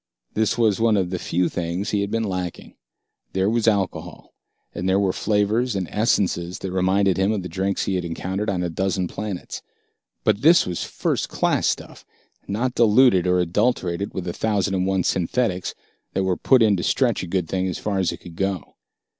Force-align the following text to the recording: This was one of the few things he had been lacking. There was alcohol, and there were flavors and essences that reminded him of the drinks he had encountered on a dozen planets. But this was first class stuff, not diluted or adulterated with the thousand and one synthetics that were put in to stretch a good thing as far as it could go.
This 0.33 0.57
was 0.57 0.79
one 0.79 0.97
of 0.97 1.11
the 1.11 1.19
few 1.19 1.47
things 1.47 1.91
he 1.91 2.01
had 2.01 2.09
been 2.09 2.23
lacking. 2.23 2.73
There 3.33 3.47
was 3.51 3.67
alcohol, 3.67 4.33
and 4.73 4.89
there 4.89 4.99
were 4.99 5.13
flavors 5.13 5.75
and 5.75 5.87
essences 5.89 6.57
that 6.57 6.71
reminded 6.71 7.17
him 7.17 7.31
of 7.31 7.43
the 7.43 7.47
drinks 7.47 7.85
he 7.85 7.93
had 7.93 8.03
encountered 8.03 8.49
on 8.49 8.63
a 8.63 8.69
dozen 8.71 9.07
planets. 9.07 9.61
But 10.23 10.41
this 10.41 10.65
was 10.65 10.83
first 10.83 11.29
class 11.29 11.67
stuff, 11.67 12.03
not 12.47 12.73
diluted 12.73 13.27
or 13.27 13.39
adulterated 13.39 14.15
with 14.15 14.23
the 14.23 14.33
thousand 14.33 14.73
and 14.73 14.87
one 14.87 15.03
synthetics 15.03 15.75
that 16.13 16.23
were 16.23 16.35
put 16.35 16.63
in 16.63 16.75
to 16.77 16.81
stretch 16.83 17.21
a 17.21 17.27
good 17.27 17.47
thing 17.47 17.67
as 17.67 17.77
far 17.77 17.99
as 17.99 18.11
it 18.11 18.17
could 18.21 18.35
go. 18.35 18.77